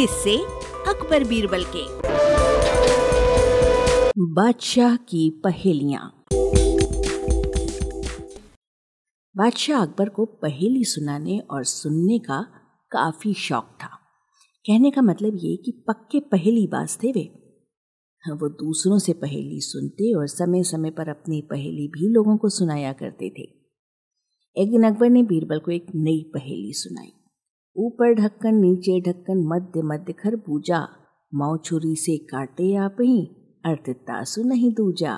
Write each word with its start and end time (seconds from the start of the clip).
किससे 0.00 0.36
अकबर 0.88 1.24
बीरबल 1.24 1.64
के। 1.64 1.86
बादशाह 4.34 4.96
की 4.96 5.40
पहेलियाँ। 5.44 6.24
बादशाह 9.36 9.82
अकबर 9.82 10.08
को 10.08 10.24
पहेली 10.24 10.84
सुनाने 10.84 11.38
और 11.38 11.64
सुनने 11.64 12.18
का 12.18 12.42
काफ़ी 12.90 13.34
शौक 13.34 13.78
था। 13.82 13.88
कहने 14.66 14.90
का 14.90 15.02
मतलब 15.02 15.34
ये 15.34 15.56
कि 15.56 15.84
पक्के 15.88 16.20
पहेली 16.20 16.66
बाज 16.66 16.98
थे 17.02 17.12
वे। 17.12 17.56
वो 18.32 18.48
दूसरों 18.48 18.98
से 18.98 19.12
पहेली 19.12 19.60
सुनते 19.60 20.14
और 20.14 20.26
समय 20.26 20.62
समय 20.62 20.90
पर 20.90 21.08
अपनी 21.08 21.40
पहेली 21.40 21.88
भी 21.88 22.08
लोगों 22.08 22.36
को 22.36 22.48
सुनाया 22.48 22.92
करते 22.92 23.30
थे। 23.30 23.50
एक 24.62 24.70
दिन 24.70 24.82
अकबर 24.82 25.10
ने 25.10 25.22
बीरबल 25.22 25.58
को 25.58 25.70
एक 25.70 25.86
नई 25.94 26.30
पहेली 26.34 26.72
सुनाई। 26.72 27.12
ऊपर 27.78 28.14
ढक्कन, 28.14 28.54
नीचे 28.54 29.00
ढक्कन, 29.00 29.44
मध्य 29.46 29.82
मध्य 29.82 30.12
खरबूजा 30.12 30.86
मौ 31.32 31.56
छुरी 31.56 31.94
से 31.96 32.16
काटे 32.26 32.74
आप 32.76 32.96
ही 33.00 33.24
अर्थ 33.64 33.90
तासु 33.90 34.42
नहीं 34.42 34.72
दूजा। 34.72 35.14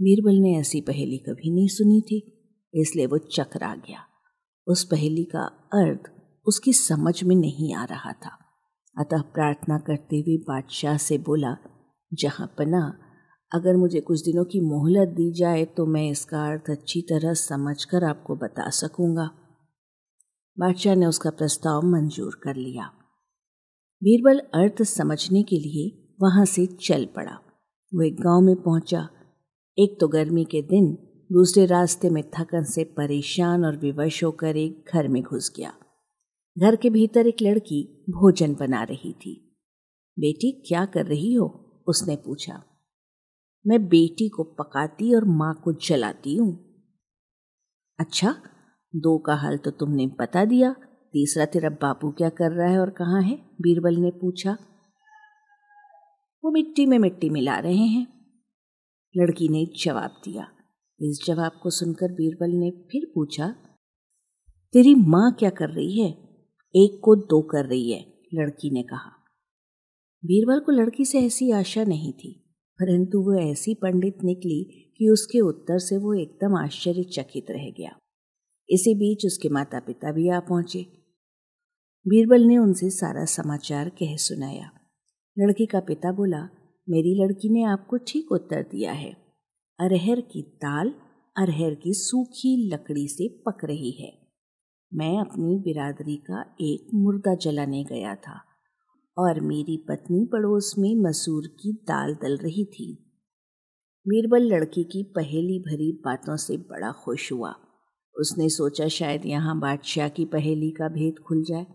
बीरबल 0.00 0.38
ने 0.40 0.56
ऐसी 0.58 0.80
पहेली 0.80 1.18
कभी 1.18 1.54
नहीं 1.54 1.68
सुनी 1.68 2.00
थी, 2.00 2.18
इसलिए 2.74 3.06
वो 3.06 3.18
चकरा 3.18 3.74
गया। 3.74 3.98
उस 4.66 4.84
पहेली 4.84 5.24
का 5.24 5.42
अर्थ 5.74 6.10
उसकी 6.46 6.72
समझ 6.72 7.22
में 7.24 7.34
नहीं 7.36 7.74
आ 7.74 7.84
रहा 7.84 8.12
था। 8.12 8.30
अतः 8.96 9.20
प्रार्थना 9.34 9.78
करते 9.78 10.16
हुए 10.16 10.36
बादशाह 10.38 10.96
से 10.96 11.18
बोला, 11.18 11.56
जहाँ 12.12 12.46
पना, 12.58 12.82
अगर 13.52 13.76
मुझे 13.76 14.00
कुछ 14.00 14.20
दिनों 14.20 14.44
की 14.44 14.60
मोहलत 14.60 15.08
दी 15.08 15.32
जाए 15.32 15.64
तो 15.64 15.86
मैं 15.86 16.08
इसका 16.10 16.44
अर्थ 16.46 16.70
अच्छी 16.70 17.00
तरह 17.02 17.34
समझकर 17.34 18.04
आपको 18.04 18.36
बता 18.36 18.68
सकूँगा। 18.70 19.28
बादशाह 20.58 20.94
ने 20.94 21.06
उसका 21.06 21.30
प्रस्ताव 21.30 21.82
मंजूर 21.82 22.40
कर 22.44 22.56
लिया। 22.56 22.86
बीरबल 24.02 24.38
अर्थ 24.38 24.82
समझने 24.82 25.42
के 25.42 25.56
लिए 25.56 26.14
वहाँ 26.22 26.44
से 26.44 26.66
चल 26.66 27.06
पड़ा। 27.16 27.34
वो 27.94 28.02
एक 28.02 28.20
गाँव 28.20 28.40
में 28.40 28.56
पहुँचा। 28.56 29.08
एक 29.78 30.00
तो 30.00 30.08
गर्मी 30.08 30.44
के 30.44 30.62
दिन 30.62 30.98
दूसरे 31.32 31.66
रास्ते 31.66 32.10
में 32.10 32.30
थकन 32.30 32.64
से 32.64 32.84
परेशान 32.84 33.64
और 33.64 33.76
विवश 33.76 34.24
होकर 34.24 34.56
एक 34.56 34.84
घर 34.94 35.08
में 35.08 35.22
घुस 35.22 35.52
गया। 35.56 35.72
घर 36.58 36.76
के 36.76 36.90
भीतर 36.90 37.26
एक 37.26 37.36
लड़की 37.42 38.04
भोजन 38.10 38.54
बना 38.54 38.82
रही 38.82 39.12
थी। 39.12 39.56
बेटी, 40.18 40.52
क्या 40.52 40.84
कर 40.84 41.06
रही 41.06 41.34
हो? 41.34 41.82
उसने 41.88 42.16
पूछा। 42.16 42.62
मैं 43.66 43.88
बेटी 43.88 44.28
को 44.28 44.42
पकाती 44.42 45.14
और 45.14 45.24
माँ 45.24 45.60
को 45.64 45.72
जलाती 45.72 46.36
हूँ। 46.36 46.72
अच्छा 48.00 48.42
दो 48.94 49.16
का 49.18 49.34
हाल 49.34 49.56
तो 49.56 49.70
तुमने 49.70 50.06
बता 50.20 50.44
दिया। 50.44 50.72
तीसरा, 51.14 51.44
तेरा 51.44 51.68
बापू 51.70 52.10
क्या 52.10 52.28
कर 52.28 52.50
रहा 52.50 52.68
है 52.68 52.78
और 52.78 52.90
कहाँ 52.90 53.22
है? 53.22 53.36
बीरबल 53.60 53.96
ने 53.96 54.10
पूछा। 54.10 54.56
वो 56.44 56.50
मिट्टी 56.50 56.86
में 56.86 56.98
मिट्टी 56.98 57.30
मिला 57.30 57.58
रहे 57.58 57.86
हैं। 57.86 58.06
लड़की 59.14 59.48
ने 59.48 59.64
जवाब 59.76 60.20
दिया। 60.24 60.46
इस 61.00 61.22
जवाब 61.26 61.52
को 61.62 61.70
सुनकर 61.70 62.12
बीरबल 62.12 62.50
ने 62.50 62.70
फिर 62.90 63.10
पूछा, 63.14 63.48
तेरी 64.74 64.94
माँ 64.94 65.32
क्या 65.32 65.50
कर 65.50 65.68
रही 65.68 66.00
है? 66.00 66.10
एक 66.74 67.00
को 67.04 67.14
दो 67.16 67.40
कर 67.42 67.66
रही 67.66 67.90
है, 67.92 68.00
लड़की 68.34 68.70
ने 68.70 68.82
कहा। 68.82 69.10
बीरबल 70.22 70.60
को 70.60 70.72
लड़की 70.72 71.04
से 71.04 71.20
ऐसी 71.20 71.50
आशा 71.50 71.84
नहीं 71.84 72.12
थी, 72.12 72.32
परंतु 72.78 73.20
वो 73.20 73.34
ऐसी 73.40 73.74
पंडित 73.74 74.22
निकली 74.24 74.62
कि 74.98 75.08
उसके 75.08 75.40
उत्तर 75.40 75.78
से 75.78 75.96
वो 75.96 76.14
एकदम 76.14 76.56
आश्चर्यचकित 76.56 77.50
रह 77.50 77.70
गया। 77.70 77.96
इसी 78.72 78.94
बीच 78.94 79.26
उसके 79.26 79.48
माता 79.48 79.80
पिता 79.80 80.12
भी 80.12 80.28
आ 80.28 80.40
पहुँचे। 80.40 80.82
बीरबल 82.08 82.42
ने 82.42 82.58
उनसे 82.58 82.90
सारा 82.90 83.24
समाचार 83.24 83.88
कह 83.88 84.16
सुनाया। 84.16 84.70
लड़की 85.38 85.66
का 85.66 85.80
पिता 85.80 86.12
बोला, 86.12 86.42
मेरी 86.88 87.24
लड़की 87.24 87.48
ने 87.48 87.62
आपको 87.62 87.96
ठीक 87.96 88.32
उत्तर 88.32 88.62
दिया 88.62 88.92
है। 88.92 89.12
अरहर 89.80 90.20
की 90.20 90.42
दाल, 90.42 90.94
अरहर 91.36 91.74
की 91.74 91.94
सूखी 91.94 92.70
लकड़ी 92.72 93.08
से 93.08 93.28
पक 93.28 93.58
रही 93.64 93.90
है। 93.90 94.18
मैं 94.94 95.20
अपनी 95.20 95.58
बिरादरी 95.58 96.16
का 96.16 96.56
एक 96.60 96.90
मुर्दा 96.94 97.34
जलाने 97.34 97.84
गया 97.84 98.14
था 98.14 98.40
और 99.18 99.40
मेरी 99.40 99.86
पत्नी 99.88 100.24
पड़ोस 100.32 100.74
में 100.78 100.94
मसूर 100.96 101.46
की 101.46 101.72
दाल 101.72 102.14
दल 102.14 102.36
रही 102.36 102.64
थी। 102.64 102.94
बीरबल 104.08 104.42
लड़की 104.42 104.84
की 104.84 105.02
पहेली 105.02 105.58
भरी 105.58 105.92
बातों 105.92 106.36
से 106.36 106.56
बड़ा 106.56 106.92
खुश 106.92 107.32
हुआ। 107.32 107.54
उसने 108.16 108.48
सोचा 108.48 108.88
शायद 108.88 109.26
यहाँ 109.26 109.58
बादशाह 109.60 110.08
की 110.08 110.24
पहेली 110.24 110.70
का 110.70 110.88
भेद 110.88 111.18
खुल 111.18 111.42
जाए। 111.44 111.66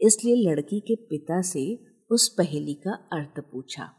इसलिए 0.00 0.34
लड़की 0.50 0.80
के 0.80 0.94
पिता 1.06 1.40
से 1.42 1.62
उस 2.10 2.28
पहेली 2.38 2.74
का 2.74 2.92
अर्थ 3.12 3.40
पूछा। 3.42 3.90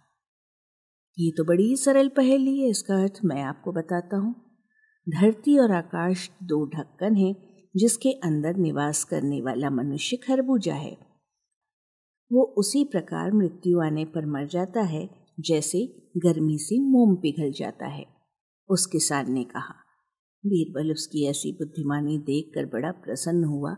ये 1.17 1.31
तो 1.37 1.43
बड़ी 1.43 1.63
ही 1.63 1.75
सरल 1.75 2.07
पहेली 2.07 2.59
है, 2.59 2.69
इसका 2.69 3.01
अर्थ 3.01 3.19
मैं 3.25 3.41
आपको 3.43 3.71
बताता 3.71 4.17
हूँ। 4.17 4.33
धरती 5.07 5.57
और 5.57 5.71
आकाश 5.71 6.29
दो 6.43 6.65
ढक्कन 6.65 7.15
हैं, 7.15 7.35
जिसके 7.75 8.11
अंदर 8.23 8.55
निवास 8.55 9.03
करने 9.03 9.41
वाला 9.41 9.69
मनुष्य 9.69 10.17
खरबूजा 10.17 10.73
है। 10.73 10.97
वो 12.31 12.43
उसी 12.57 12.83
प्रकार 12.83 13.31
मृत्यु 13.31 13.79
आने 13.81 14.05
पर 14.05 14.25
मर 14.25 14.47
जाता 14.47 14.81
है, 14.81 15.09
जैसे 15.39 15.85
गर्मी 16.17 16.57
से 16.57 16.79
मोम 16.81 17.15
पिघल 17.15 17.51
जाता 17.51 17.87
है 17.87 18.05
उस 18.69 18.85
किसान 18.85 19.31
ने 19.31 19.43
कहा। 19.43 19.75
बीरबल 20.46 20.91
उसकी 20.91 21.25
ऐसी 21.25 21.52
बुद्धिमानी 21.52 22.18
देखकर 22.18 22.66
बड़ा 22.66 22.91
प्रसन्न 22.91 23.44
हुआ 23.44 23.75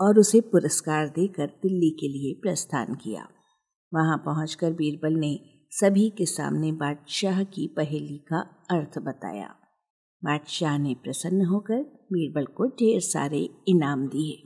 और 0.00 0.18
उसे 0.18 0.40
पुरस्कार 0.40 1.08
देकर 1.08 1.46
दिल्ली 1.46 1.90
के 1.90 2.08
लिए 2.08 2.34
प्रस्थान 2.34 2.94
किया। 2.94 3.28
वहाँ 3.94 4.18
पहुंचकर 4.18 4.72
बीरबल 4.72 5.12
ने 5.12 5.40
सभी 5.70 6.10
के 6.10 6.26
सामने 6.26 6.72
बादशाह 6.72 7.42
की 7.42 7.74
पहेली 7.76 8.18
का 8.18 8.64
अर्थ 8.70 8.98
बताया। 8.98 9.54
बादशाह 10.24 10.78
ने 10.78 10.94
प्रसन्न 10.94 11.44
होकर 11.44 11.82
बीरबल 12.12 12.44
को 12.44 12.66
ढेर 12.66 13.00
सारे 13.00 13.48
इनाम 13.68 14.06
दिए। 14.06 14.44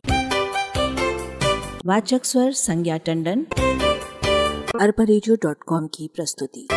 वाचक 1.87 2.25
स्वर 2.25 2.53
संज्ञा 2.53 2.97
टंडन 2.97 3.47
कॉम 5.47 5.87
की 5.87 6.09
प्रस्तुति। 6.17 6.69